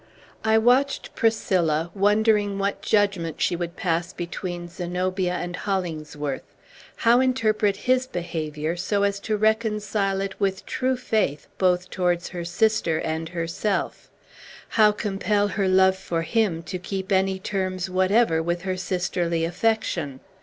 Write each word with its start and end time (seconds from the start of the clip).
I 0.43 0.57
watched 0.57 1.13
Priscilla, 1.13 1.91
wondering 1.93 2.57
what 2.57 2.81
judgment 2.81 3.39
she 3.39 3.55
would 3.55 3.75
pass 3.75 4.13
between 4.13 4.67
Zenobia 4.67 5.35
and 5.35 5.55
Hollingsworth; 5.55 6.41
how 6.95 7.19
interpret 7.21 7.77
his 7.77 8.07
behavior, 8.07 8.75
so 8.75 9.03
as 9.03 9.19
to 9.19 9.37
reconcile 9.37 10.19
it 10.21 10.39
with 10.39 10.65
true 10.65 10.97
faith 10.97 11.45
both 11.59 11.91
towards 11.91 12.29
her 12.29 12.43
sister 12.43 12.97
and 12.99 13.29
herself; 13.29 14.09
how 14.69 14.91
compel 14.91 15.49
her 15.49 15.67
love 15.67 15.97
for 15.97 16.23
him 16.23 16.63
to 16.63 16.79
keep 16.79 17.11
any 17.11 17.37
terms 17.37 17.87
whatever 17.87 18.41
with 18.41 18.63
her 18.63 18.77
sisterly 18.77 19.45
affection! 19.45 20.19